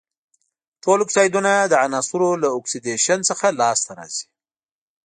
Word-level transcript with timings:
ټول 0.83 0.99
اکسایدونه 1.05 1.51
د 1.65 1.73
عناصرو 1.85 2.29
له 2.43 2.47
اکسیدیشن 2.57 3.19
څخه 3.29 3.45
لاس 3.59 3.79
ته 3.85 3.91
راځي. 3.99 4.25